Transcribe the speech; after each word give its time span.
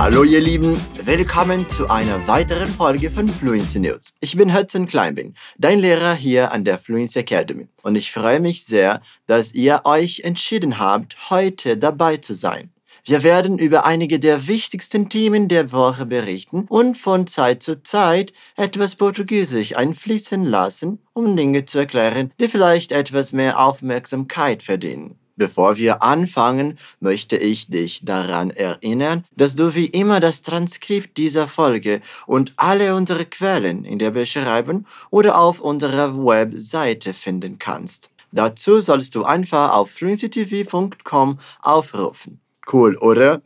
Hallo 0.00 0.24
ihr 0.24 0.40
Lieben, 0.40 0.80
willkommen 1.04 1.68
zu 1.68 1.90
einer 1.90 2.26
weiteren 2.26 2.68
Folge 2.68 3.10
von 3.10 3.28
Fluency 3.28 3.80
News. 3.80 4.14
Ich 4.20 4.34
bin 4.34 4.56
Hudson 4.56 4.86
Kleinbin, 4.86 5.34
dein 5.58 5.78
Lehrer 5.78 6.14
hier 6.14 6.52
an 6.52 6.64
der 6.64 6.78
Fluency 6.78 7.18
Academy 7.18 7.68
und 7.82 7.96
ich 7.96 8.10
freue 8.10 8.40
mich 8.40 8.64
sehr, 8.64 9.02
dass 9.26 9.52
ihr 9.52 9.82
euch 9.84 10.20
entschieden 10.20 10.78
habt, 10.78 11.28
heute 11.28 11.76
dabei 11.76 12.16
zu 12.16 12.32
sein. 12.32 12.70
Wir 13.04 13.22
werden 13.22 13.58
über 13.58 13.84
einige 13.84 14.18
der 14.18 14.48
wichtigsten 14.48 15.10
Themen 15.10 15.48
der 15.48 15.70
Woche 15.70 16.06
berichten 16.06 16.64
und 16.70 16.96
von 16.96 17.26
Zeit 17.26 17.62
zu 17.62 17.82
Zeit 17.82 18.32
etwas 18.56 18.96
Portugiesisch 18.96 19.76
einfließen 19.76 20.46
lassen, 20.46 21.00
um 21.12 21.36
Dinge 21.36 21.66
zu 21.66 21.76
erklären, 21.76 22.32
die 22.40 22.48
vielleicht 22.48 22.92
etwas 22.92 23.32
mehr 23.32 23.60
Aufmerksamkeit 23.62 24.62
verdienen. 24.62 25.19
Bevor 25.40 25.78
wir 25.78 26.02
anfangen, 26.02 26.76
möchte 27.00 27.38
ich 27.38 27.68
dich 27.68 28.04
daran 28.04 28.50
erinnern, 28.50 29.24
dass 29.34 29.56
du 29.56 29.74
wie 29.74 29.86
immer 29.86 30.20
das 30.20 30.42
Transkript 30.42 31.16
dieser 31.16 31.48
Folge 31.48 32.02
und 32.26 32.52
alle 32.56 32.94
unsere 32.94 33.24
Quellen 33.24 33.86
in 33.86 33.98
der 33.98 34.10
Beschreibung 34.10 34.84
oder 35.08 35.38
auf 35.38 35.60
unserer 35.60 36.14
Webseite 36.14 37.14
finden 37.14 37.58
kannst. 37.58 38.10
Dazu 38.32 38.82
sollst 38.82 39.14
du 39.14 39.24
einfach 39.24 39.72
auf 39.72 39.90
fluencytv.com 39.92 41.38
aufrufen. 41.62 42.38
Cool, 42.70 42.98
oder? 42.98 43.40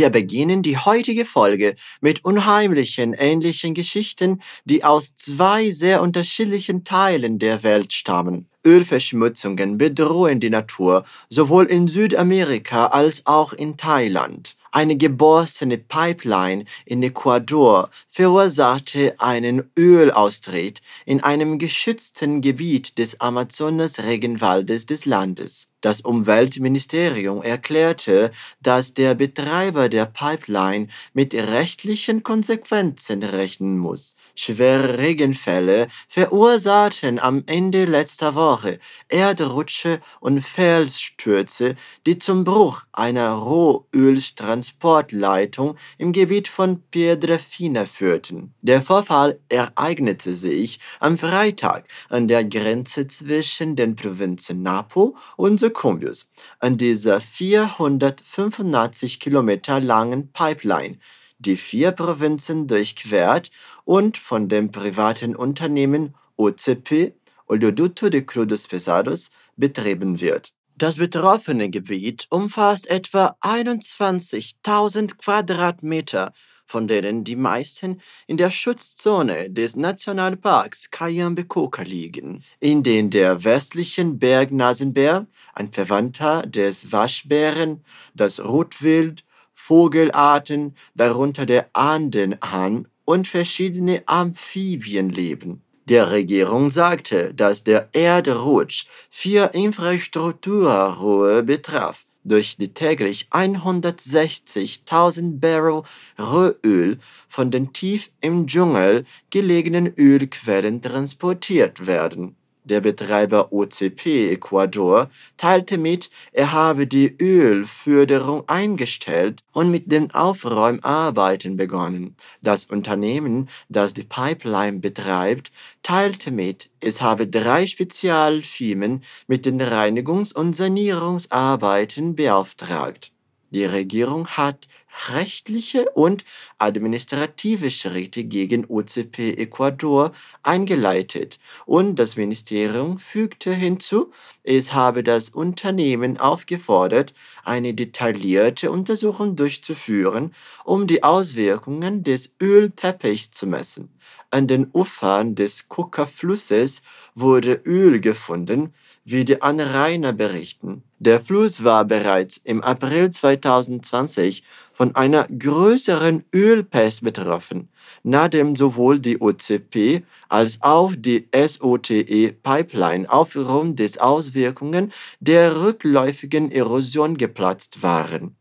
Wir 0.00 0.08
beginnen 0.08 0.62
die 0.62 0.78
heutige 0.78 1.26
Folge 1.26 1.74
mit 2.00 2.24
unheimlichen 2.24 3.12
ähnlichen 3.12 3.74
Geschichten, 3.74 4.40
die 4.64 4.82
aus 4.82 5.14
zwei 5.14 5.72
sehr 5.72 6.00
unterschiedlichen 6.00 6.84
Teilen 6.84 7.38
der 7.38 7.62
Welt 7.62 7.92
stammen. 7.92 8.48
Ölverschmutzungen 8.64 9.76
bedrohen 9.76 10.40
die 10.40 10.48
Natur 10.48 11.04
sowohl 11.28 11.66
in 11.66 11.86
Südamerika 11.86 12.86
als 12.86 13.26
auch 13.26 13.52
in 13.52 13.76
Thailand. 13.76 14.56
Eine 14.72 14.96
geborstene 14.96 15.76
Pipeline 15.76 16.64
in 16.86 17.02
Ecuador 17.02 17.90
verursachte 18.08 19.16
einen 19.18 19.70
Ölaustritt 19.78 20.80
in 21.04 21.22
einem 21.22 21.58
geschützten 21.58 22.40
Gebiet 22.40 22.96
des 22.96 23.20
Amazonas-Regenwaldes 23.20 24.86
des 24.86 25.04
Landes. 25.04 25.69
Das 25.80 26.02
Umweltministerium 26.02 27.42
erklärte, 27.42 28.30
dass 28.60 28.92
der 28.92 29.14
Betreiber 29.14 29.88
der 29.88 30.04
Pipeline 30.04 30.88
mit 31.14 31.32
rechtlichen 31.34 32.22
Konsequenzen 32.22 33.22
rechnen 33.22 33.78
muss. 33.78 34.16
Schwere 34.34 34.98
Regenfälle 34.98 35.88
verursachten 36.08 37.18
am 37.18 37.44
Ende 37.46 37.86
letzter 37.86 38.34
Woche 38.34 38.78
Erdrutsche 39.08 40.02
und 40.20 40.42
Felsstürze, 40.42 41.76
die 42.06 42.18
zum 42.18 42.44
Bruch 42.44 42.82
einer 42.92 43.30
Rohöltransportleitung 43.30 45.78
im 45.96 46.12
Gebiet 46.12 46.48
von 46.48 46.82
Piedrafina 46.90 47.86
führten. 47.86 48.52
Der 48.60 48.82
Vorfall 48.82 49.40
ereignete 49.48 50.34
sich 50.34 50.78
am 50.98 51.16
Freitag 51.16 51.86
an 52.10 52.28
der 52.28 52.44
Grenze 52.44 53.08
zwischen 53.08 53.76
den 53.76 53.96
Provinzen 53.96 54.62
Napo 54.62 55.16
und 55.36 55.58
Sucumbus 55.70 56.30
an 56.58 56.76
dieser 56.76 57.20
485 57.20 59.20
Kilometer 59.20 59.80
langen 59.80 60.32
Pipeline, 60.32 60.98
die 61.38 61.56
vier 61.56 61.92
Provinzen 61.92 62.66
durchquert 62.66 63.52
und 63.84 64.16
von 64.16 64.48
dem 64.48 64.72
privaten 64.72 65.36
Unternehmen 65.36 66.16
OCP, 66.36 67.14
Oleoducto 67.46 68.10
de 68.10 68.22
Crudos 68.22 68.66
Pesados, 68.66 69.30
betrieben 69.56 70.20
wird. 70.20 70.52
Das 70.80 70.96
betroffene 70.96 71.68
Gebiet 71.68 72.26
umfasst 72.30 72.86
etwa 72.86 73.36
21.000 73.42 75.18
Quadratmeter 75.18 76.32
von 76.64 76.88
denen 76.88 77.22
die 77.22 77.36
meisten 77.36 78.00
in 78.26 78.38
der 78.38 78.50
Schutzzone 78.50 79.50
des 79.50 79.76
Nationalparks 79.76 80.90
Cayambe-Coca 80.90 81.82
liegen, 81.82 82.42
in 82.60 82.82
den 82.82 83.10
der 83.10 83.44
westlichen 83.44 84.18
Bergnasenbär, 84.18 85.26
ein 85.52 85.70
Verwandter 85.70 86.46
des 86.46 86.90
Waschbären, 86.90 87.84
das 88.14 88.42
Rotwild, 88.42 89.24
Vogelarten, 89.52 90.74
darunter 90.94 91.44
der 91.44 91.68
Andenhahn 91.74 92.88
und 93.04 93.28
verschiedene 93.28 94.02
Amphibien 94.06 95.10
leben. 95.10 95.62
Der 95.90 96.12
Regierung 96.12 96.70
sagte, 96.70 97.34
dass 97.34 97.64
der 97.64 97.88
Erdrutsch 97.92 98.86
vier 99.10 99.52
Infrastrukturrohre 99.54 101.42
betraf, 101.42 102.06
durch 102.22 102.56
die 102.56 102.72
täglich 102.72 103.26
160.000 103.32 105.40
Barrel 105.40 105.82
Rohöl 106.16 106.98
von 107.28 107.50
den 107.50 107.72
tief 107.72 108.10
im 108.20 108.46
Dschungel 108.46 109.04
gelegenen 109.30 109.92
Ölquellen 109.98 110.80
transportiert 110.80 111.88
werden. 111.88 112.36
Der 112.70 112.80
Betreiber 112.80 113.52
OCP 113.52 114.30
Ecuador 114.30 115.10
teilte 115.36 115.76
mit, 115.76 116.08
er 116.32 116.52
habe 116.52 116.86
die 116.86 117.16
Ölförderung 117.20 118.48
eingestellt 118.48 119.42
und 119.52 119.72
mit 119.72 119.90
den 119.90 120.14
Aufräumarbeiten 120.14 121.56
begonnen. 121.56 122.14
Das 122.42 122.66
Unternehmen, 122.66 123.48
das 123.68 123.92
die 123.92 124.04
Pipeline 124.04 124.78
betreibt, 124.78 125.50
teilte 125.82 126.30
mit, 126.30 126.70
es 126.78 127.02
habe 127.02 127.26
drei 127.26 127.66
Spezialfirmen 127.66 129.02
mit 129.26 129.46
den 129.46 129.60
Reinigungs- 129.60 130.32
und 130.32 130.54
Sanierungsarbeiten 130.54 132.14
beauftragt. 132.14 133.10
Die 133.50 133.64
Regierung 133.64 134.28
hat 134.28 134.68
rechtliche 135.12 135.90
und 135.90 136.24
administrative 136.58 137.70
Schritte 137.70 138.24
gegen 138.24 138.64
OCP 138.64 139.34
Ecuador 139.38 140.12
eingeleitet 140.42 141.40
und 141.66 141.96
das 141.96 142.16
Ministerium 142.16 142.98
fügte 142.98 143.52
hinzu, 143.52 144.12
es 144.44 144.72
habe 144.72 145.02
das 145.02 145.30
Unternehmen 145.30 146.18
aufgefordert, 146.18 147.12
eine 147.44 147.74
detaillierte 147.74 148.70
Untersuchung 148.70 149.34
durchzuführen, 149.34 150.32
um 150.64 150.86
die 150.86 151.02
Auswirkungen 151.02 152.04
des 152.04 152.34
Ölteppichs 152.40 153.32
zu 153.32 153.46
messen. 153.46 153.90
An 154.30 154.46
den 154.46 154.70
Ufern 154.72 155.34
des 155.34 155.68
Coca-Flusses 155.68 156.82
wurde 157.16 157.60
Öl 157.64 158.00
gefunden, 158.00 158.72
wie 159.04 159.24
die 159.24 159.42
Anrainer 159.42 160.12
berichten. 160.12 160.84
Der 161.02 161.18
Fluss 161.18 161.64
war 161.64 161.86
bereits 161.86 162.36
im 162.44 162.62
April 162.62 163.08
2020 163.08 164.42
von 164.70 164.94
einer 164.94 165.26
größeren 165.28 166.24
Ölpest 166.34 167.02
betroffen, 167.02 167.70
nachdem 168.02 168.54
sowohl 168.54 169.00
die 169.00 169.18
OCP 169.18 170.02
als 170.28 170.58
auch 170.60 170.92
die 170.94 171.26
SOTE-Pipeline 171.34 173.08
aufgrund 173.08 173.78
des 173.78 173.96
Auswirkungen 173.96 174.92
der 175.20 175.62
rückläufigen 175.62 176.52
Erosion 176.52 177.16
geplatzt 177.16 177.82
waren. 177.82 178.36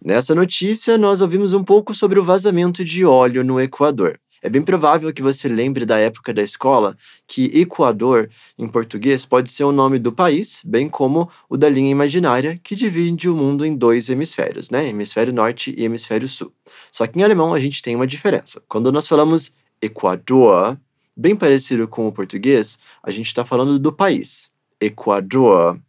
Nessa 0.00 0.36
notícia, 0.36 0.96
nós 0.96 1.20
ouvimos 1.20 1.52
um 1.52 1.64
pouco 1.64 1.92
sobre 1.92 2.20
o 2.20 2.24
vazamento 2.24 2.84
de 2.84 3.04
óleo 3.04 3.42
no 3.42 3.58
Equador. 3.58 4.14
É 4.42 4.48
bem 4.48 4.62
provável 4.62 5.12
que 5.12 5.22
você 5.22 5.48
lembre 5.48 5.84
da 5.84 5.98
época 5.98 6.32
da 6.32 6.42
escola 6.42 6.96
que 7.26 7.50
Equador, 7.52 8.30
em 8.58 8.68
português, 8.68 9.26
pode 9.26 9.50
ser 9.50 9.64
o 9.64 9.72
nome 9.72 9.98
do 9.98 10.12
país, 10.12 10.62
bem 10.64 10.88
como 10.88 11.28
o 11.48 11.56
da 11.56 11.68
linha 11.68 11.90
imaginária 11.90 12.58
que 12.62 12.76
divide 12.76 13.28
o 13.28 13.36
mundo 13.36 13.66
em 13.66 13.74
dois 13.74 14.08
hemisférios, 14.08 14.70
né? 14.70 14.88
Hemisfério 14.88 15.32
norte 15.32 15.74
e 15.76 15.84
hemisfério 15.84 16.28
sul. 16.28 16.52
Só 16.92 17.06
que 17.06 17.18
em 17.18 17.22
alemão 17.22 17.52
a 17.52 17.60
gente 17.60 17.82
tem 17.82 17.96
uma 17.96 18.06
diferença. 18.06 18.62
Quando 18.68 18.92
nós 18.92 19.08
falamos 19.08 19.52
Equador, 19.82 20.78
bem 21.16 21.34
parecido 21.34 21.88
com 21.88 22.06
o 22.06 22.12
português, 22.12 22.78
a 23.02 23.10
gente 23.10 23.26
está 23.26 23.44
falando 23.44 23.78
do 23.78 23.92
país. 23.92 24.50
Equador, 24.80 25.80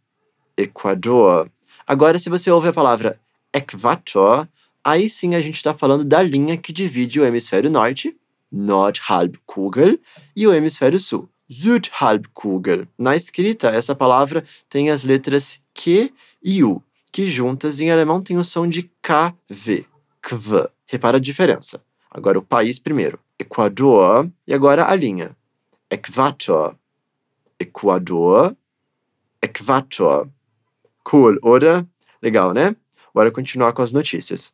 Equador. 0.56 1.50
Agora, 1.86 2.18
se 2.18 2.28
você 2.28 2.50
ouve 2.50 2.68
a 2.68 2.72
palavra 2.72 3.20
Equator, 3.54 4.48
aí 4.82 5.08
sim 5.08 5.34
a 5.34 5.40
gente 5.40 5.56
está 5.56 5.72
falando 5.72 6.04
da 6.04 6.20
linha 6.20 6.56
que 6.56 6.72
divide 6.72 7.20
o 7.20 7.24
hemisfério 7.24 7.70
norte 7.70 8.16
Nordhalbkugel 8.50 9.98
e 10.34 10.46
o 10.46 10.52
hemisfério 10.52 10.98
sul, 10.98 11.28
Südhalbkugel. 11.48 12.86
Na 12.98 13.16
escrita, 13.16 13.68
essa 13.68 13.94
palavra 13.94 14.44
tem 14.68 14.90
as 14.90 15.04
letras 15.04 15.60
Q 15.74 16.12
e 16.42 16.62
U, 16.64 16.82
que 17.12 17.28
juntas 17.28 17.80
em 17.80 17.90
alemão 17.90 18.22
tem 18.22 18.38
o 18.38 18.44
som 18.44 18.68
de 18.68 18.90
KV, 19.02 19.86
KV. 20.22 20.68
Repara 20.86 21.16
a 21.16 21.20
diferença. 21.20 21.82
Agora 22.10 22.38
o 22.38 22.42
país 22.42 22.78
primeiro, 22.78 23.18
Equador, 23.38 24.28
e 24.46 24.52
agora 24.52 24.86
a 24.88 24.94
linha. 24.94 25.36
Äquator, 25.90 26.76
Equador, 27.58 28.56
Äquator. 29.42 30.28
Cool, 31.04 31.38
oder? 31.42 31.86
Legal, 32.22 32.52
né? 32.52 32.76
Bora 33.14 33.30
continuar 33.30 33.72
com 33.72 33.82
as 33.82 33.92
notícias. 33.92 34.52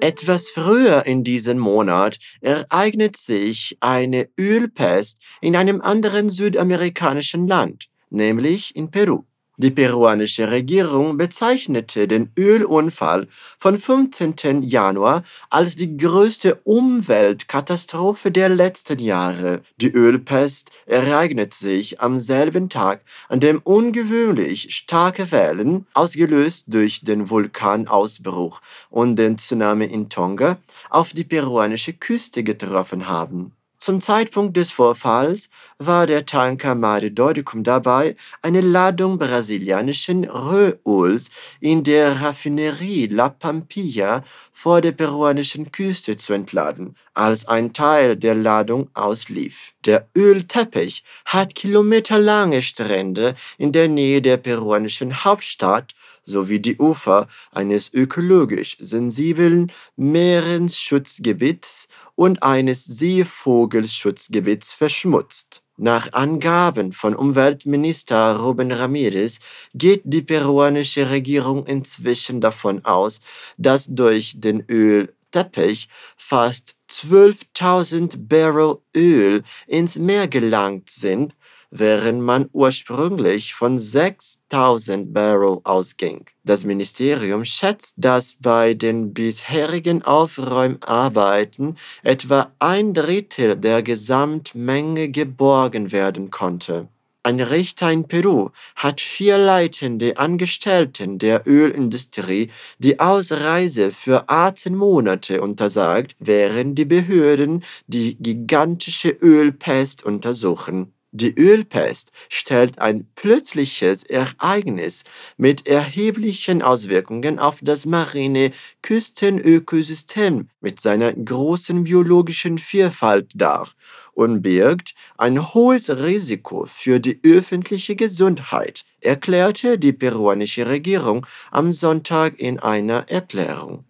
Etwas 0.00 0.50
früher 0.50 1.04
in 1.04 1.24
diesem 1.24 1.58
Monat 1.58 2.18
ereignet 2.40 3.16
sich 3.16 3.76
eine 3.80 4.28
Ölpest 4.38 5.20
in 5.42 5.54
einem 5.56 5.82
anderen 5.82 6.30
südamerikanischen 6.30 7.46
Land, 7.46 7.88
nämlich 8.08 8.74
in 8.74 8.90
Peru. 8.90 9.24
Die 9.62 9.70
peruanische 9.70 10.50
Regierung 10.50 11.18
bezeichnete 11.18 12.08
den 12.08 12.32
Ölunfall 12.34 13.28
von 13.58 13.76
15. 13.76 14.62
Januar 14.62 15.22
als 15.50 15.76
die 15.76 15.98
größte 15.98 16.54
Umweltkatastrophe 16.64 18.30
der 18.30 18.48
letzten 18.48 18.98
Jahre. 19.00 19.60
Die 19.76 19.92
Ölpest 19.92 20.70
ereignet 20.86 21.52
sich 21.52 22.00
am 22.00 22.16
selben 22.16 22.70
Tag, 22.70 23.02
an 23.28 23.40
dem 23.40 23.60
ungewöhnlich 23.62 24.74
starke 24.74 25.30
Wellen, 25.30 25.86
ausgelöst 25.92 26.64
durch 26.68 27.02
den 27.02 27.28
Vulkanausbruch 27.28 28.62
und 28.88 29.16
den 29.16 29.36
Tsunami 29.36 29.84
in 29.84 30.08
Tonga, 30.08 30.56
auf 30.88 31.12
die 31.12 31.24
peruanische 31.24 31.92
Küste 31.92 32.42
getroffen 32.42 33.08
haben. 33.08 33.52
Zum 33.82 33.98
Zeitpunkt 34.02 34.58
des 34.58 34.70
Vorfalls 34.72 35.48
war 35.78 36.06
der 36.06 36.26
Tanker 36.26 36.74
Mare 36.74 37.10
Doricum 37.10 37.64
dabei, 37.64 38.14
eine 38.42 38.60
Ladung 38.60 39.16
brasilianischen 39.16 40.24
Rohöls 40.24 41.30
in 41.60 41.82
der 41.82 42.20
Raffinerie 42.20 43.06
La 43.06 43.30
Pampilla 43.30 44.22
vor 44.52 44.82
der 44.82 44.92
peruanischen 44.92 45.72
Küste 45.72 46.16
zu 46.16 46.34
entladen, 46.34 46.94
als 47.14 47.48
ein 47.48 47.72
Teil 47.72 48.18
der 48.18 48.34
Ladung 48.34 48.90
auslief. 48.92 49.72
Der 49.86 50.06
Ölteppich 50.14 51.02
hat 51.24 51.54
kilometerlange 51.54 52.60
Strände 52.60 53.34
in 53.56 53.72
der 53.72 53.88
Nähe 53.88 54.20
der 54.20 54.36
peruanischen 54.36 55.24
Hauptstadt 55.24 55.94
sowie 56.22 56.60
die 56.60 56.76
Ufer 56.78 57.28
eines 57.52 57.92
ökologisch 57.92 58.76
sensiblen 58.80 59.72
Meeresschutzgebiets 59.96 61.88
und 62.14 62.42
eines 62.42 62.84
Seevogelschutzgebiets 62.84 64.74
verschmutzt. 64.74 65.62
Nach 65.82 66.12
Angaben 66.12 66.92
von 66.92 67.16
Umweltminister 67.16 68.36
Ruben 68.36 68.70
Ramirez 68.70 69.40
geht 69.72 70.02
die 70.04 70.20
peruanische 70.20 71.08
Regierung 71.08 71.64
inzwischen 71.64 72.42
davon 72.42 72.84
aus, 72.84 73.22
dass 73.56 73.86
durch 73.86 74.34
den 74.36 74.62
Ölteppich 74.68 75.88
fast 76.18 76.74
12.000 76.90 78.28
Barrel 78.28 78.76
Öl 78.94 79.42
ins 79.66 79.98
Meer 79.98 80.28
gelangt 80.28 80.90
sind, 80.90 81.34
während 81.70 82.20
man 82.20 82.48
ursprünglich 82.52 83.54
von 83.54 83.78
6000 83.78 85.12
Barrel 85.12 85.60
ausging. 85.64 86.26
Das 86.44 86.64
Ministerium 86.64 87.44
schätzt, 87.44 87.94
dass 87.96 88.36
bei 88.40 88.74
den 88.74 89.14
bisherigen 89.14 90.02
Aufräumarbeiten 90.02 91.76
etwa 92.02 92.52
ein 92.58 92.92
Drittel 92.92 93.56
der 93.56 93.82
Gesamtmenge 93.82 95.08
geborgen 95.10 95.92
werden 95.92 96.30
konnte. 96.30 96.88
Ein 97.22 97.38
Richter 97.40 97.92
in 97.92 98.08
Peru 98.08 98.48
hat 98.76 99.02
vier 99.02 99.36
leitende 99.36 100.16
Angestellten 100.16 101.18
der 101.18 101.46
Ölindustrie 101.46 102.50
die 102.78 102.98
Ausreise 102.98 103.92
für 103.92 104.30
18 104.30 104.74
Monate 104.74 105.42
untersagt, 105.42 106.16
während 106.18 106.78
die 106.78 106.86
Behörden 106.86 107.62
die 107.86 108.16
gigantische 108.16 109.10
Ölpest 109.10 110.02
untersuchen. 110.02 110.94
Die 111.12 111.36
Ölpest 111.36 112.12
stellt 112.28 112.78
ein 112.78 113.08
plötzliches 113.16 114.04
Ereignis 114.04 115.02
mit 115.36 115.66
erheblichen 115.66 116.62
Auswirkungen 116.62 117.40
auf 117.40 117.58
das 117.62 117.84
marine 117.84 118.52
Küstenökosystem 118.82 120.48
mit 120.60 120.80
seiner 120.80 121.12
großen 121.12 121.82
biologischen 121.82 122.58
Vielfalt 122.58 123.32
dar 123.34 123.68
und 124.12 124.42
birgt 124.42 124.94
ein 125.18 125.52
hohes 125.52 125.90
Risiko 125.90 126.66
für 126.66 127.00
die 127.00 127.18
öffentliche 127.24 127.96
Gesundheit, 127.96 128.84
erklärte 129.00 129.78
die 129.78 129.92
peruanische 129.92 130.68
Regierung 130.68 131.26
am 131.50 131.72
Sonntag 131.72 132.38
in 132.38 132.60
einer 132.60 133.08
Erklärung. 133.08 133.84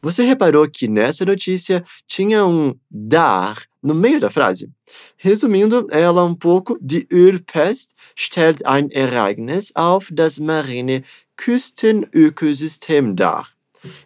Você 0.00 0.22
reparou 0.22 0.68
que 0.68 0.86
nessa 0.86 1.24
notícia 1.24 1.84
tinha 2.06 2.44
um 2.44 2.78
dar 2.88 3.56
no 3.82 3.94
meio 3.94 4.20
da 4.20 4.30
frase? 4.30 4.70
Resumindo, 5.16 5.86
ela 5.90 6.24
um 6.24 6.34
pouco, 6.34 6.78
die 6.80 7.06
Ölpest 7.10 7.92
stellt 8.14 8.64
ein 8.66 8.90
Ereignis 8.90 9.72
auf 9.74 10.08
das 10.12 10.38
marine 10.38 11.02
Küstenökosystem 11.36 13.14
dar. 13.14 13.46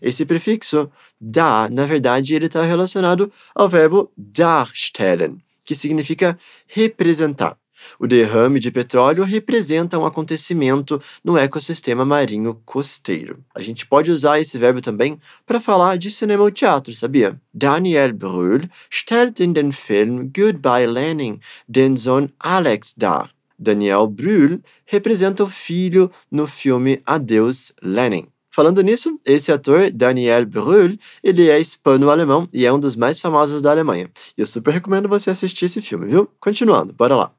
Esse 0.00 0.26
prefixo 0.26 0.90
dar, 1.18 1.70
na 1.70 1.86
verdade, 1.86 2.34
ele 2.34 2.46
está 2.46 2.62
relacionado 2.62 3.32
ao 3.54 3.68
verbo 3.68 4.12
darstellen, 4.16 5.42
que 5.64 5.74
significa 5.74 6.38
representar. 6.66 7.61
O 7.98 8.06
derrame 8.06 8.58
de 8.58 8.70
petróleo 8.70 9.24
representa 9.24 9.98
um 9.98 10.06
acontecimento 10.06 11.00
no 11.24 11.36
ecossistema 11.36 12.04
marinho 12.04 12.60
costeiro. 12.64 13.38
A 13.54 13.60
gente 13.60 13.86
pode 13.86 14.10
usar 14.10 14.40
esse 14.40 14.58
verbo 14.58 14.80
também 14.80 15.18
para 15.46 15.60
falar 15.60 15.96
de 15.98 16.10
cinema 16.10 16.42
ou 16.42 16.50
teatro, 16.50 16.94
sabia? 16.94 17.40
Daniel 17.52 18.12
Brühl 18.12 18.68
stellt 18.90 19.40
in 19.40 19.52
den 19.52 19.72
Film 19.72 20.30
Goodbye 20.34 20.86
Lenin 20.86 21.40
den 21.68 21.96
Sohn 21.96 22.28
Alex 22.38 22.94
dar. 22.96 23.30
Daniel 23.58 24.08
Brühl 24.08 24.60
representa 24.84 25.44
o 25.44 25.48
filho 25.48 26.10
no 26.30 26.46
filme 26.46 27.00
Adeus 27.06 27.72
Lenin. 27.80 28.26
Falando 28.54 28.82
nisso, 28.82 29.18
esse 29.24 29.50
ator, 29.50 29.90
Daniel 29.90 30.44
Brühl, 30.44 30.98
ele 31.24 31.48
é 31.48 31.58
hispano-alemão 31.58 32.46
e 32.52 32.66
é 32.66 32.72
um 32.72 32.78
dos 32.78 32.94
mais 32.94 33.18
famosos 33.18 33.62
da 33.62 33.70
Alemanha. 33.70 34.10
E 34.36 34.42
eu 34.42 34.46
super 34.46 34.74
recomendo 34.74 35.08
você 35.08 35.30
assistir 35.30 35.64
esse 35.64 35.80
filme, 35.80 36.06
viu? 36.06 36.28
Continuando, 36.38 36.92
bora 36.92 37.16
lá. 37.16 37.32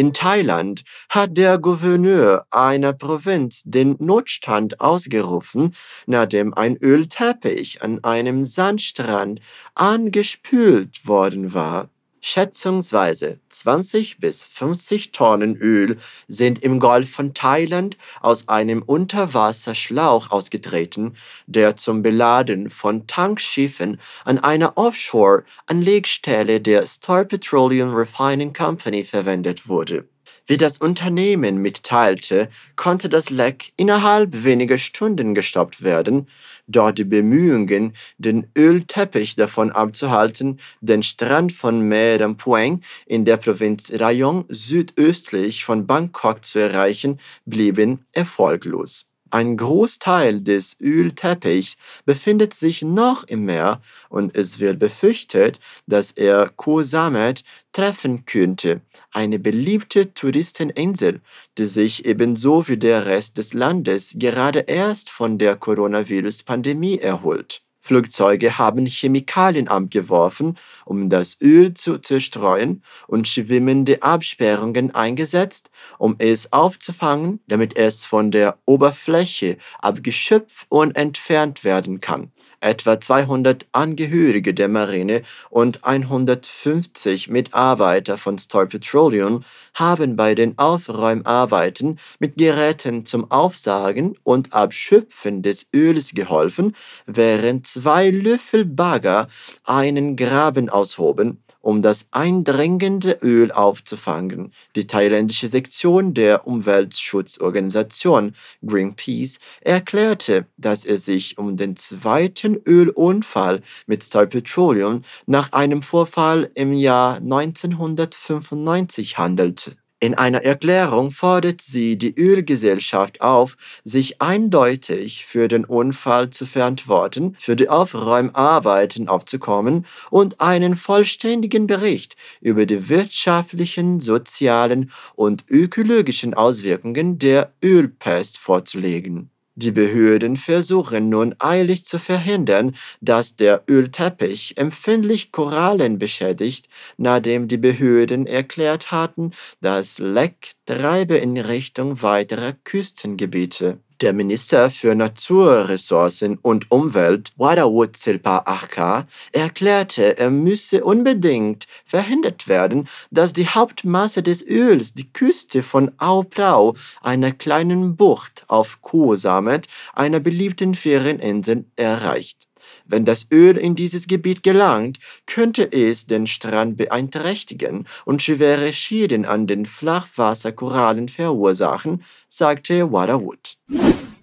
In 0.00 0.14
Thailand 0.14 0.82
hat 1.10 1.36
der 1.36 1.58
Gouverneur 1.58 2.46
einer 2.50 2.94
Provinz 2.94 3.64
den 3.66 3.96
Notstand 3.98 4.80
ausgerufen, 4.80 5.74
nachdem 6.06 6.54
ein 6.54 6.78
Ölteppich 6.78 7.82
an 7.82 8.02
einem 8.02 8.46
Sandstrand 8.46 9.42
angespült 9.74 11.06
worden 11.06 11.52
war. 11.52 11.90
Schätzungsweise 12.20 13.40
20 13.48 14.18
bis 14.18 14.44
50 14.44 15.12
Tonnen 15.12 15.56
Öl 15.56 15.96
sind 16.28 16.62
im 16.64 16.78
Golf 16.78 17.10
von 17.10 17.32
Thailand 17.32 17.96
aus 18.20 18.48
einem 18.48 18.82
Unterwasserschlauch 18.82 20.30
ausgetreten, 20.30 21.16
der 21.46 21.76
zum 21.76 22.02
Beladen 22.02 22.68
von 22.68 23.06
Tankschiffen 23.06 23.98
an 24.24 24.38
einer 24.38 24.76
Offshore-Anlegstelle 24.76 26.60
der 26.60 26.86
Star 26.86 27.24
Petroleum 27.24 27.94
Refining 27.94 28.52
Company 28.52 29.02
verwendet 29.04 29.66
wurde. 29.66 30.06
Wie 30.50 30.56
das 30.56 30.78
Unternehmen 30.78 31.58
mitteilte, 31.58 32.48
konnte 32.74 33.08
das 33.08 33.30
Leck 33.30 33.72
innerhalb 33.76 34.42
weniger 34.42 34.78
Stunden 34.78 35.32
gestoppt 35.32 35.84
werden, 35.84 36.26
da 36.66 36.90
die 36.90 37.04
Bemühungen, 37.04 37.92
den 38.18 38.50
Ölteppich 38.58 39.36
davon 39.36 39.70
abzuhalten, 39.70 40.58
den 40.80 41.04
Strand 41.04 41.52
von 41.52 41.82
Merampueng 41.82 42.80
in 43.06 43.24
der 43.24 43.36
Provinz 43.36 43.92
Rayong 43.94 44.44
südöstlich 44.48 45.64
von 45.64 45.86
Bangkok 45.86 46.44
zu 46.44 46.58
erreichen, 46.58 47.20
blieben 47.46 48.04
erfolglos. 48.10 49.09
Ein 49.30 49.56
Großteil 49.56 50.40
des 50.40 50.76
Ölteppichs 50.80 51.76
befindet 52.04 52.52
sich 52.52 52.82
noch 52.82 53.24
im 53.24 53.44
Meer 53.44 53.80
und 54.08 54.36
es 54.36 54.58
wird 54.58 54.78
befürchtet, 54.80 55.60
dass 55.86 56.10
er 56.10 56.50
Koh 56.56 56.82
Samet 56.82 57.44
treffen 57.72 58.24
könnte, 58.26 58.80
eine 59.12 59.38
beliebte 59.38 60.12
Touristeninsel, 60.14 61.20
die 61.58 61.66
sich 61.66 62.04
ebenso 62.06 62.66
wie 62.66 62.76
der 62.76 63.06
Rest 63.06 63.38
des 63.38 63.54
Landes 63.54 64.14
gerade 64.18 64.60
erst 64.60 65.10
von 65.10 65.38
der 65.38 65.54
Coronavirus-Pandemie 65.54 66.98
erholt. 66.98 67.62
Flugzeuge 67.80 68.58
haben 68.58 68.86
Chemikalien 68.86 69.68
abgeworfen, 69.68 70.56
um 70.84 71.08
das 71.08 71.38
Öl 71.40 71.74
zu 71.74 71.98
zerstreuen, 71.98 72.82
und 73.06 73.26
schwimmende 73.26 74.02
Absperrungen 74.02 74.94
eingesetzt, 74.94 75.70
um 75.98 76.16
es 76.18 76.52
aufzufangen, 76.52 77.40
damit 77.48 77.76
es 77.76 78.04
von 78.04 78.30
der 78.30 78.58
Oberfläche 78.66 79.56
abgeschöpft 79.80 80.66
und 80.68 80.96
entfernt 80.96 81.64
werden 81.64 82.00
kann. 82.00 82.30
Etwa 82.60 83.00
200 83.00 83.66
Angehörige 83.72 84.52
der 84.52 84.68
Marine 84.68 85.22
und 85.48 85.82
150 85.82 87.30
Mitarbeiter 87.30 88.18
von 88.18 88.36
Star 88.36 88.66
Petroleum 88.66 89.42
haben 89.72 90.14
bei 90.14 90.34
den 90.34 90.58
Aufräumarbeiten 90.58 91.98
mit 92.18 92.36
Geräten 92.36 93.06
zum 93.06 93.30
Aufsagen 93.30 94.18
und 94.24 94.52
Abschöpfen 94.52 95.42
des 95.42 95.68
Öls 95.74 96.12
geholfen, 96.12 96.74
während 97.06 97.66
zwei 97.66 98.10
Löffel 98.10 98.66
Bagger 98.66 99.28
einen 99.64 100.16
Graben 100.16 100.68
aushoben, 100.68 101.42
um 101.60 101.82
das 101.82 102.08
eindringende 102.10 103.18
Öl 103.22 103.52
aufzufangen. 103.52 104.52
Die 104.76 104.86
thailändische 104.86 105.48
Sektion 105.48 106.14
der 106.14 106.46
Umweltschutzorganisation 106.46 108.34
Greenpeace 108.64 109.38
erklärte, 109.60 110.46
dass 110.56 110.84
es 110.84 111.04
sich 111.04 111.38
um 111.38 111.56
den 111.56 111.76
zweiten 111.76 112.60
Ölunfall 112.66 113.62
mit 113.86 114.02
Star 114.02 114.26
Petroleum 114.26 115.02
nach 115.26 115.52
einem 115.52 115.82
Vorfall 115.82 116.50
im 116.54 116.72
Jahr 116.72 117.16
1995 117.16 119.18
handelte. 119.18 119.76
In 120.02 120.14
einer 120.14 120.42
Erklärung 120.42 121.10
fordert 121.10 121.60
sie 121.60 121.98
die 121.98 122.14
Ölgesellschaft 122.18 123.20
auf, 123.20 123.58
sich 123.84 124.22
eindeutig 124.22 125.26
für 125.26 125.46
den 125.46 125.66
Unfall 125.66 126.30
zu 126.30 126.46
verantworten, 126.46 127.36
für 127.38 127.54
die 127.54 127.68
Aufräumarbeiten 127.68 129.08
aufzukommen 129.08 129.84
und 130.08 130.40
einen 130.40 130.76
vollständigen 130.76 131.66
Bericht 131.66 132.16
über 132.40 132.64
die 132.64 132.88
wirtschaftlichen, 132.88 134.00
sozialen 134.00 134.90
und 135.16 135.44
ökologischen 135.50 136.32
Auswirkungen 136.32 137.18
der 137.18 137.52
Ölpest 137.62 138.38
vorzulegen. 138.38 139.30
Die 139.62 139.72
Behörden 139.72 140.38
versuchen 140.38 141.10
nun 141.10 141.34
eilig 141.38 141.84
zu 141.84 141.98
verhindern, 141.98 142.74
dass 143.02 143.36
der 143.36 143.62
Ölteppich 143.68 144.56
empfindlich 144.56 145.32
Korallen 145.32 145.98
beschädigt, 145.98 146.70
nachdem 146.96 147.46
die 147.46 147.58
Behörden 147.58 148.26
erklärt 148.26 148.90
hatten, 148.90 149.32
das 149.60 149.98
Leck 149.98 150.52
treibe 150.64 151.16
in 151.16 151.36
Richtung 151.36 152.00
weiterer 152.00 152.54
Küstengebiete. 152.64 153.80
Der 154.00 154.14
Minister 154.14 154.70
für 154.70 154.94
Naturressourcen 154.94 156.38
und 156.40 156.70
Umwelt, 156.70 157.32
Wadawut 157.36 157.98
Silpa 157.98 158.44
Achka, 158.46 159.06
erklärte, 159.32 160.16
er 160.16 160.30
müsse 160.30 160.82
unbedingt 160.82 161.66
verhindert 161.84 162.48
werden, 162.48 162.88
dass 163.10 163.34
die 163.34 163.46
Hauptmasse 163.46 164.22
des 164.22 164.42
Öls 164.46 164.94
die 164.94 165.12
Küste 165.12 165.62
von 165.62 165.90
Ao 165.98 166.22
Prau, 166.22 166.74
einer 167.02 167.32
kleinen 167.32 167.94
Bucht 167.94 168.44
auf 168.48 168.80
Koh 168.80 169.16
Samet, 169.16 169.66
einer 169.92 170.20
beliebten 170.20 170.74
Ferieninsel, 170.74 171.66
erreicht. 171.76 172.49
Wenn 172.90 173.04
das 173.04 173.28
Öl 173.30 173.56
in 173.56 173.76
dieses 173.76 174.08
Gebiet 174.08 174.42
gelangt, 174.42 174.98
könnte 175.24 175.70
es 175.70 176.06
den 176.06 176.26
Strand 176.26 176.76
beeinträchtigen 176.76 177.86
und 178.04 178.20
schwere 178.20 178.72
Schäden 178.72 179.24
an 179.24 179.46
den 179.46 179.64
Flachwasserkorallen 179.64 181.08
verursachen, 181.08 182.02
sagte 182.28 182.90
Wadawood. 182.90 183.56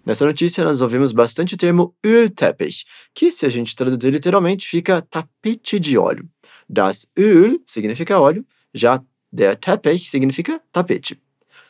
Nessa 0.04 0.26
notícia, 0.26 0.64
nós 0.64 0.82
ouvimos 0.82 1.14
bastante 1.14 1.56
o 1.56 1.58
termo 1.58 1.96
ölteppich, 2.06 2.86
que, 3.14 3.32
se 3.32 3.46
a 3.46 3.50
gente 3.50 3.76
traduzir 3.76 4.12
literalmente, 4.12 4.66
fica 4.66 5.02
tapete 5.02 5.80
de 5.80 5.98
óleo. 5.98 6.26
Das 6.68 7.10
Öl 7.18 7.60
significa 7.66 8.20
óleo, 8.20 8.46
já 8.74 9.02
der 9.32 9.60
Teppich 9.60 10.10
significa 10.10 10.62
tapete. 10.72 11.18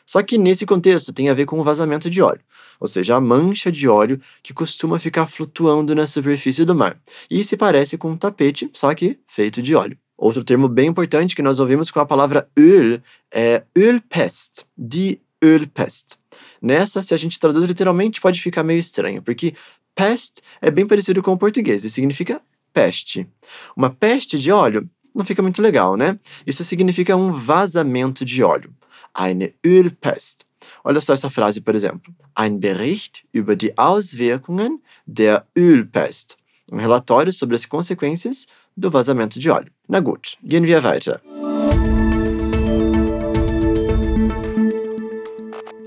Só 0.08 0.22
que 0.22 0.38
nesse 0.38 0.64
contexto 0.64 1.12
tem 1.12 1.28
a 1.28 1.34
ver 1.34 1.44
com 1.44 1.60
o 1.60 1.62
vazamento 1.62 2.08
de 2.08 2.22
óleo, 2.22 2.40
ou 2.80 2.88
seja, 2.88 3.14
a 3.14 3.20
mancha 3.20 3.70
de 3.70 3.86
óleo 3.86 4.18
que 4.42 4.54
costuma 4.54 4.98
ficar 4.98 5.26
flutuando 5.26 5.94
na 5.94 6.06
superfície 6.06 6.64
do 6.64 6.74
mar. 6.74 6.98
E 7.30 7.44
se 7.44 7.58
parece 7.58 7.98
com 7.98 8.12
um 8.12 8.16
tapete, 8.16 8.70
só 8.72 8.94
que 8.94 9.18
feito 9.28 9.60
de 9.60 9.74
óleo. 9.74 9.98
Outro 10.16 10.42
termo 10.42 10.66
bem 10.66 10.88
importante 10.88 11.36
que 11.36 11.42
nós 11.42 11.60
ouvimos 11.60 11.90
com 11.90 12.00
a 12.00 12.06
palavra 12.06 12.48
öl 12.56 13.02
é 13.30 13.62
Ölpest, 13.76 14.64
die 14.76 15.20
Ölpest. 15.44 16.16
Nessa, 16.60 17.02
se 17.02 17.12
a 17.12 17.16
gente 17.18 17.38
traduz 17.38 17.66
literalmente, 17.66 18.18
pode 18.18 18.40
ficar 18.40 18.64
meio 18.64 18.80
estranho, 18.80 19.20
porque 19.20 19.54
pest 19.94 20.38
é 20.62 20.70
bem 20.70 20.86
parecido 20.86 21.22
com 21.22 21.32
o 21.32 21.38
português 21.38 21.84
e 21.84 21.90
significa 21.90 22.40
peste. 22.72 23.28
Uma 23.76 23.90
peste 23.90 24.38
de 24.38 24.50
óleo 24.50 24.88
não 25.14 25.24
fica 25.24 25.42
muito 25.42 25.60
legal, 25.60 25.98
né? 25.98 26.18
Isso 26.46 26.64
significa 26.64 27.14
um 27.14 27.30
vazamento 27.30 28.24
de 28.24 28.42
óleo 28.42 28.72
eine 29.18 29.52
Ölpest. 29.64 30.46
Olha 30.84 31.00
só 31.00 31.12
essa 31.12 31.30
frase, 31.30 31.60
por 31.60 31.74
exemplo. 31.74 32.14
Ein 32.34 32.60
Bericht 32.60 33.24
über 33.32 33.56
die 33.56 33.76
Auswirkungen 33.76 34.82
der 35.06 35.46
Ölpest. 35.56 36.36
Um 36.70 36.78
relatório 36.78 37.32
sobre 37.32 37.56
as 37.56 37.64
consequências 37.64 38.46
do 38.76 38.90
vazamento 38.90 39.38
de 39.38 39.50
óleo. 39.50 39.70
Na 39.88 40.00
gut, 40.00 40.36
gehen 40.42 40.64
wir 40.64 40.84
weiter. 40.84 41.20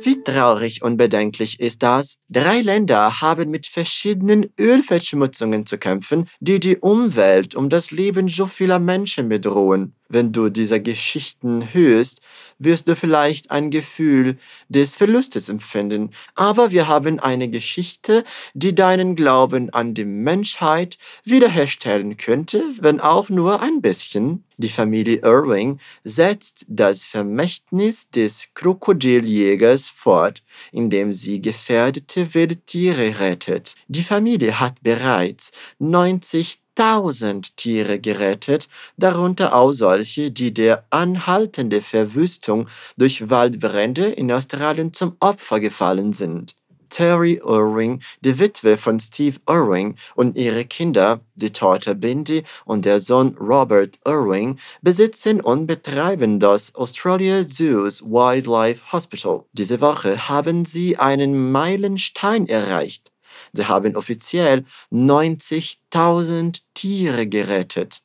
Wie 0.03 0.23
traurig 0.23 0.81
und 0.81 0.97
bedenklich 0.97 1.59
ist 1.59 1.83
das? 1.83 2.17
Drei 2.27 2.61
Länder 2.61 3.21
haben 3.21 3.51
mit 3.51 3.67
verschiedenen 3.67 4.49
Ölverschmutzungen 4.59 5.67
zu 5.67 5.77
kämpfen, 5.77 6.27
die 6.39 6.59
die 6.59 6.77
Umwelt 6.77 7.53
und 7.53 7.71
das 7.71 7.91
Leben 7.91 8.27
so 8.27 8.47
vieler 8.47 8.79
Menschen 8.79 9.29
bedrohen. 9.29 9.93
Wenn 10.11 10.33
du 10.33 10.49
diese 10.49 10.81
Geschichten 10.81 11.73
hörst, 11.73 12.19
wirst 12.59 12.89
du 12.89 12.97
vielleicht 12.97 13.49
ein 13.49 13.71
Gefühl 13.71 14.37
des 14.67 14.97
Verlustes 14.97 15.47
empfinden. 15.47 16.09
Aber 16.35 16.71
wir 16.71 16.89
haben 16.89 17.19
eine 17.19 17.47
Geschichte, 17.47 18.25
die 18.53 18.75
deinen 18.75 19.15
Glauben 19.15 19.69
an 19.69 19.93
die 19.93 20.03
Menschheit 20.03 20.97
wiederherstellen 21.23 22.17
könnte, 22.17 22.61
wenn 22.81 22.99
auch 22.99 23.29
nur 23.29 23.61
ein 23.61 23.81
bisschen. 23.81 24.43
Die 24.57 24.67
Familie 24.67 25.21
Irving 25.23 25.79
setzt 26.03 26.65
das 26.67 27.05
Vermächtnis 27.05 28.09
des 28.09 28.49
Krokodiljägers 28.53 29.87
fort, 29.87 30.43
indem 30.73 31.13
sie 31.13 31.41
gefährdete 31.41 32.33
Wildtiere 32.33 33.21
rettet. 33.21 33.75
Die 33.87 34.03
Familie 34.03 34.59
hat 34.59 34.83
bereits 34.83 35.53
90 35.79 36.59
tausend 36.81 37.55
Tiere 37.57 37.99
gerettet, 37.99 38.67
darunter 38.97 39.53
auch 39.53 39.71
solche, 39.71 40.31
die 40.31 40.51
der 40.51 40.83
anhaltende 40.89 41.79
Verwüstung 41.79 42.67
durch 42.97 43.29
Waldbrände 43.29 44.07
in 44.07 44.31
Australien 44.31 44.91
zum 44.91 45.15
Opfer 45.19 45.59
gefallen 45.59 46.11
sind. 46.11 46.55
Terry 46.89 47.39
Irving, 47.45 48.01
die 48.21 48.39
Witwe 48.39 48.77
von 48.77 48.99
Steve 48.99 49.37
Irving 49.47 49.95
und 50.15 50.35
ihre 50.35 50.65
Kinder, 50.65 51.21
die 51.35 51.53
Tochter 51.53 51.93
Bindi 51.93 52.43
und 52.65 52.83
der 52.83 52.99
Sohn 52.99 53.37
Robert 53.39 53.99
Irving, 54.03 54.57
besitzen 54.81 55.39
und 55.39 55.67
betreiben 55.67 56.39
das 56.39 56.73
Australia 56.73 57.47
Zoos 57.47 58.01
Wildlife 58.01 58.91
Hospital. 58.91 59.45
Diese 59.53 59.81
Woche 59.81 60.27
haben 60.29 60.65
sie 60.65 60.97
einen 60.97 61.51
Meilenstein 61.51 62.47
erreicht. 62.47 63.10
Sie 63.53 63.67
haben 63.67 63.95
offiziell 63.95 64.65
90.000 64.91 66.61
Tiere 66.73 67.27
gerettet. 67.27 68.01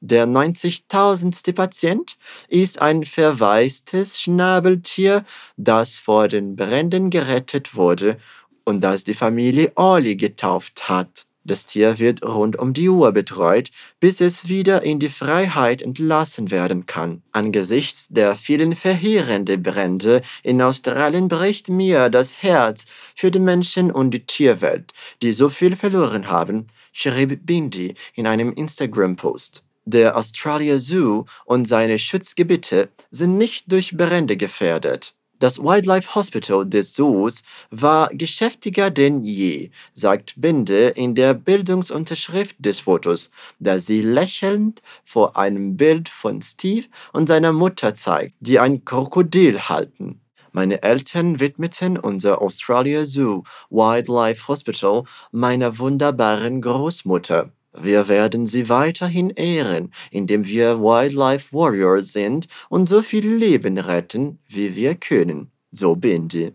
Der 0.00 0.26
90.000. 0.26 1.52
Patient 1.52 2.16
ist 2.48 2.80
ein 2.80 3.04
verwaistes 3.04 4.20
Schnabeltier, 4.20 5.24
das 5.56 5.98
vor 5.98 6.28
den 6.28 6.56
Bränden 6.56 7.10
gerettet 7.10 7.74
wurde 7.74 8.18
und 8.64 8.82
das 8.82 9.04
die 9.04 9.14
Familie 9.14 9.72
Olli 9.76 10.16
getauft 10.16 10.88
hat. 10.88 11.26
Das 11.46 11.66
Tier 11.66 11.98
wird 11.98 12.22
rund 12.22 12.56
um 12.56 12.72
die 12.72 12.88
Uhr 12.88 13.12
betreut, 13.12 13.70
bis 14.00 14.22
es 14.22 14.48
wieder 14.48 14.82
in 14.82 14.98
die 14.98 15.10
Freiheit 15.10 15.82
entlassen 15.82 16.50
werden 16.50 16.86
kann. 16.86 17.22
Angesichts 17.32 18.08
der 18.08 18.34
vielen 18.34 18.74
verheerenden 18.74 19.62
Brände 19.62 20.22
in 20.42 20.62
Australien 20.62 21.28
bricht 21.28 21.68
mir 21.68 22.08
das 22.08 22.42
Herz 22.42 22.86
für 23.14 23.30
die 23.30 23.40
Menschen 23.40 23.90
und 23.90 24.12
die 24.12 24.24
Tierwelt, 24.24 24.92
die 25.20 25.32
so 25.32 25.50
viel 25.50 25.76
verloren 25.76 26.28
haben, 26.28 26.68
schrieb 26.92 27.44
Bindi 27.44 27.94
in 28.14 28.26
einem 28.26 28.52
Instagram-Post. 28.52 29.62
Der 29.84 30.16
Australia 30.16 30.78
Zoo 30.78 31.26
und 31.44 31.68
seine 31.68 31.98
Schutzgebiete 31.98 32.88
sind 33.10 33.36
nicht 33.36 33.70
durch 33.70 33.94
Brände 33.94 34.38
gefährdet. 34.38 35.14
Das 35.44 35.58
Wildlife 35.58 36.14
Hospital 36.14 36.64
des 36.64 36.94
Zoos 36.94 37.42
war 37.70 38.08
geschäftiger 38.08 38.90
denn 38.90 39.24
je, 39.24 39.68
sagt 39.92 40.32
Binde 40.38 40.88
in 40.88 41.14
der 41.14 41.34
Bildungsunterschrift 41.34 42.56
des 42.58 42.80
Fotos, 42.80 43.30
das 43.58 43.84
sie 43.84 44.00
lächelnd 44.00 44.80
vor 45.04 45.36
einem 45.36 45.76
Bild 45.76 46.08
von 46.08 46.40
Steve 46.40 46.86
und 47.12 47.28
seiner 47.28 47.52
Mutter 47.52 47.94
zeigt, 47.94 48.36
die 48.40 48.58
ein 48.58 48.86
Krokodil 48.86 49.60
halten. 49.68 50.22
Meine 50.52 50.82
Eltern 50.82 51.40
widmeten 51.40 51.98
unser 51.98 52.40
Australia 52.40 53.04
Zoo 53.04 53.42
Wildlife 53.68 54.48
Hospital 54.48 55.02
meiner 55.30 55.78
wunderbaren 55.78 56.62
Großmutter. 56.62 57.52
Wir 57.76 58.08
werden 58.08 58.46
sie 58.46 58.68
weiterhin 58.68 59.30
ehren, 59.30 59.90
indem 60.10 60.46
wir 60.46 60.80
Wildlife 60.80 61.52
Warriors 61.52 62.12
sind 62.12 62.46
und 62.68 62.88
so 62.88 63.02
viele 63.02 63.36
Leben 63.36 63.78
retten, 63.78 64.38
wie 64.48 64.76
wir 64.76 64.94
können. 64.94 65.50
So 65.72 65.96
Bindi. 65.96 66.52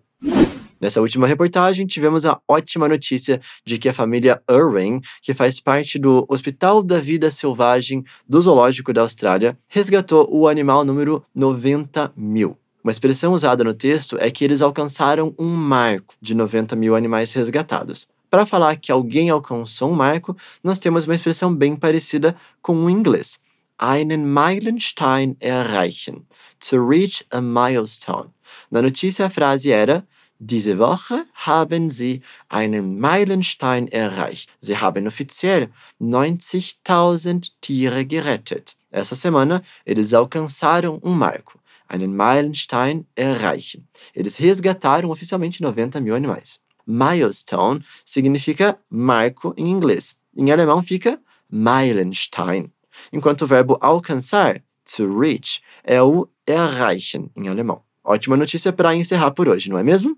Nessa 0.81 1.01
última 1.01 1.27
reportagem, 1.27 1.85
tivemos 1.85 2.23
a 2.23 2.39
ótima 2.47 2.88
notícia 2.88 3.41
de 3.65 3.77
que 3.77 3.89
a 3.89 3.93
família 3.93 4.41
Irving, 4.49 5.01
que 5.21 5.33
faz 5.33 5.59
parte 5.59 5.99
do 5.99 6.25
Hospital 6.29 6.81
da 6.81 7.01
Vida 7.01 7.29
Selvagem 7.29 8.05
do 8.27 8.41
Zoológico 8.41 8.93
da 8.93 9.01
Austrália, 9.01 9.57
resgatou 9.67 10.29
o 10.31 10.47
animal 10.47 10.85
número 10.85 11.21
90 11.35 12.13
mil. 12.15 12.57
Uma 12.81 12.91
expressão 12.91 13.33
usada 13.33 13.61
no 13.61 13.73
texto 13.73 14.17
é 14.21 14.31
que 14.31 14.45
eles 14.45 14.61
alcançaram 14.61 15.35
um 15.38 15.49
marco 15.49 16.15
de 16.21 16.33
90 16.33 16.77
mil 16.77 16.95
animais 16.95 17.33
resgatados. 17.33 18.07
Para 18.29 18.45
falar 18.45 18.75
que 18.75 18.91
alguém 18.91 19.29
alcançou 19.29 19.91
um 19.91 19.95
marco, 19.95 20.36
nós 20.63 20.79
temos 20.79 21.05
uma 21.05 21.15
expressão 21.15 21.53
bem 21.53 21.75
parecida 21.75 22.36
com 22.62 22.86
o 22.86 22.89
inglês. 22.89 23.39
Einen 23.77 24.25
Meilenstein 24.25 25.38
erreichen. 25.39 26.25
To 26.69 26.86
reach 26.86 27.25
a 27.31 27.39
milestone. 27.39 28.29
Na 28.69 28.81
notícia, 28.81 29.25
a 29.25 29.29
frase 29.29 29.71
era 29.71 30.05
Diese 30.41 30.79
Woche 30.79 31.25
haben 31.33 31.89
sie 31.89 32.21
einen 32.48 32.98
Meilenstein 32.98 33.89
erreicht. 33.89 34.50
Sie 34.62 34.77
haben 34.77 35.05
offiziell 35.05 35.69
90.000 36.00 37.51
Tiere 37.59 38.05
gerettet. 38.05 38.77
Essa 38.89 39.15
semana, 39.15 39.62
eles 39.86 40.13
alcançaram 40.13 40.98
um 41.03 41.12
marco. 41.12 41.59
Einen 41.89 42.15
Meilenstein 42.15 43.05
erreichen. 43.17 43.86
Eles 44.15 44.38
resgataram 44.38 45.09
oficialmente 45.09 45.62
90 45.62 46.00
mil 46.00 46.15
animais. 46.15 46.62
Milestone 46.89 47.86
significa 48.03 48.79
marco 48.89 49.53
em 49.55 49.69
inglês. 49.69 50.17
Em 50.36 50.51
alemão 50.51 50.81
fica 50.81 51.19
Meilenstein. 51.50 52.72
Enquanto 53.13 53.43
o 53.43 53.48
verbo 53.48 53.77
alcançar, 53.79 54.62
to 54.96 55.19
reach, 55.19 55.62
é 55.84 56.01
o 56.01 56.27
erreichen 56.48 57.29
em 57.36 57.48
alemão. 57.48 57.81
Ótima 58.03 58.36
notícia 58.36 58.74
para 58.74 58.96
encerrar 58.96 59.31
por 59.31 59.48
hoje, 59.48 59.69
não 59.69 59.77
é 59.77 59.84
mesmo? 59.84 60.17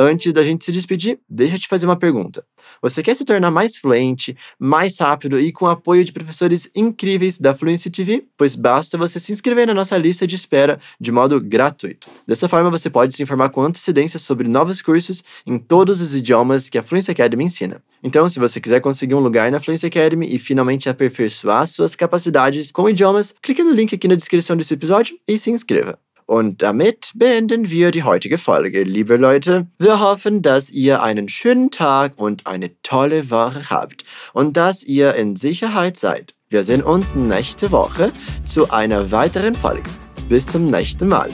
Antes 0.00 0.32
da 0.32 0.44
gente 0.44 0.64
se 0.64 0.70
despedir, 0.70 1.18
deixa 1.28 1.56
eu 1.56 1.58
te 1.58 1.66
fazer 1.66 1.84
uma 1.84 1.98
pergunta. 1.98 2.44
Você 2.80 3.02
quer 3.02 3.16
se 3.16 3.24
tornar 3.24 3.50
mais 3.50 3.76
fluente, 3.76 4.36
mais 4.56 4.96
rápido 5.00 5.40
e 5.40 5.50
com 5.50 5.66
apoio 5.66 6.04
de 6.04 6.12
professores 6.12 6.70
incríveis 6.72 7.36
da 7.36 7.52
Fluency 7.52 7.90
TV? 7.90 8.24
Pois 8.36 8.54
basta 8.54 8.96
você 8.96 9.18
se 9.18 9.32
inscrever 9.32 9.66
na 9.66 9.74
nossa 9.74 9.98
lista 9.98 10.24
de 10.24 10.36
espera 10.36 10.78
de 11.00 11.10
modo 11.10 11.40
gratuito. 11.40 12.08
Dessa 12.24 12.48
forma, 12.48 12.70
você 12.70 12.88
pode 12.88 13.12
se 13.12 13.24
informar 13.24 13.48
com 13.48 13.60
antecedência 13.60 14.20
sobre 14.20 14.46
novos 14.46 14.80
cursos 14.80 15.24
em 15.44 15.58
todos 15.58 16.00
os 16.00 16.14
idiomas 16.14 16.68
que 16.68 16.78
a 16.78 16.82
Fluency 16.84 17.10
Academy 17.10 17.46
ensina. 17.46 17.82
Então, 18.00 18.28
se 18.28 18.38
você 18.38 18.60
quiser 18.60 18.80
conseguir 18.80 19.16
um 19.16 19.20
lugar 19.20 19.50
na 19.50 19.58
Fluency 19.58 19.86
Academy 19.86 20.32
e 20.32 20.38
finalmente 20.38 20.88
aperfeiçoar 20.88 21.66
suas 21.66 21.96
capacidades 21.96 22.70
com 22.70 22.88
idiomas, 22.88 23.34
clique 23.42 23.64
no 23.64 23.72
link 23.72 23.96
aqui 23.96 24.06
na 24.06 24.14
descrição 24.14 24.56
desse 24.56 24.74
episódio 24.74 25.18
e 25.26 25.36
se 25.40 25.50
inscreva. 25.50 25.98
Und 26.28 26.60
damit 26.60 27.12
beenden 27.14 27.70
wir 27.70 27.90
die 27.90 28.02
heutige 28.02 28.36
Folge. 28.36 28.82
Liebe 28.82 29.16
Leute, 29.16 29.66
wir 29.78 29.98
hoffen, 29.98 30.42
dass 30.42 30.68
ihr 30.68 31.02
einen 31.02 31.30
schönen 31.30 31.70
Tag 31.70 32.20
und 32.20 32.46
eine 32.46 32.70
tolle 32.82 33.30
Woche 33.30 33.70
habt 33.70 34.04
und 34.34 34.58
dass 34.58 34.84
ihr 34.84 35.14
in 35.14 35.36
Sicherheit 35.36 35.96
seid. 35.96 36.34
Wir 36.50 36.64
sehen 36.64 36.82
uns 36.82 37.14
nächste 37.14 37.72
Woche 37.72 38.12
zu 38.44 38.70
einer 38.70 39.10
weiteren 39.10 39.54
Folge. 39.54 39.88
Bis 40.28 40.46
zum 40.46 40.66
nächsten 40.66 41.08
Mal. 41.08 41.30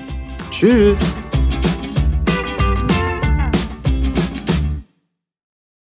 Tschüss! 0.52 1.16